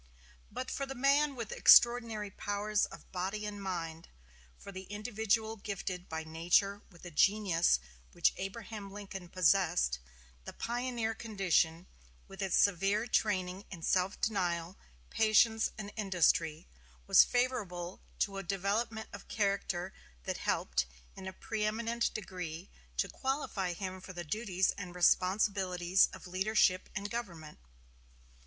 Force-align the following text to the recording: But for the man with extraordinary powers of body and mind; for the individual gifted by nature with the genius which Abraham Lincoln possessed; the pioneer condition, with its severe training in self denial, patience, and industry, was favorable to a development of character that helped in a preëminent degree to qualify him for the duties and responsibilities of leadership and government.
But 0.51 0.71
for 0.71 0.87
the 0.87 0.95
man 0.95 1.35
with 1.35 1.51
extraordinary 1.51 2.31
powers 2.31 2.87
of 2.87 3.11
body 3.11 3.45
and 3.45 3.61
mind; 3.61 4.07
for 4.57 4.71
the 4.71 4.85
individual 4.85 5.57
gifted 5.57 6.09
by 6.09 6.23
nature 6.23 6.81
with 6.89 7.03
the 7.03 7.11
genius 7.11 7.77
which 8.11 8.33
Abraham 8.37 8.89
Lincoln 8.91 9.29
possessed; 9.29 9.99
the 10.43 10.53
pioneer 10.53 11.13
condition, 11.13 11.85
with 12.27 12.41
its 12.41 12.57
severe 12.57 13.05
training 13.05 13.65
in 13.69 13.83
self 13.83 14.19
denial, 14.19 14.75
patience, 15.11 15.69
and 15.77 15.93
industry, 15.95 16.67
was 17.05 17.23
favorable 17.23 18.01
to 18.21 18.39
a 18.39 18.41
development 18.41 19.07
of 19.13 19.27
character 19.27 19.93
that 20.23 20.37
helped 20.37 20.87
in 21.15 21.27
a 21.27 21.33
preëminent 21.33 22.11
degree 22.11 22.71
to 22.97 23.07
qualify 23.07 23.73
him 23.73 24.01
for 24.01 24.13
the 24.13 24.23
duties 24.23 24.71
and 24.71 24.95
responsibilities 24.95 26.09
of 26.11 26.25
leadership 26.25 26.89
and 26.95 27.11
government. 27.11 27.59